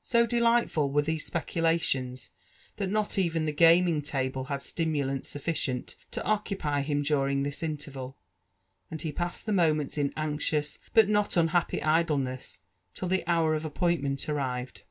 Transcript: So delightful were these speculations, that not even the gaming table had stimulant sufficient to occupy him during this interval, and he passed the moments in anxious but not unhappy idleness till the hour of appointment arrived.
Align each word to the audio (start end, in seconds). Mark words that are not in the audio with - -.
So 0.00 0.26
delightful 0.26 0.90
were 0.90 1.02
these 1.02 1.24
speculations, 1.24 2.30
that 2.76 2.88
not 2.90 3.18
even 3.18 3.46
the 3.46 3.52
gaming 3.52 4.02
table 4.02 4.46
had 4.46 4.60
stimulant 4.60 5.24
sufficient 5.24 5.94
to 6.10 6.20
occupy 6.24 6.80
him 6.82 7.02
during 7.02 7.44
this 7.44 7.62
interval, 7.62 8.16
and 8.90 9.00
he 9.00 9.12
passed 9.12 9.46
the 9.46 9.52
moments 9.52 9.96
in 9.96 10.12
anxious 10.16 10.80
but 10.92 11.08
not 11.08 11.36
unhappy 11.36 11.80
idleness 11.84 12.62
till 12.94 13.06
the 13.06 13.22
hour 13.28 13.54
of 13.54 13.64
appointment 13.64 14.28
arrived. 14.28 14.82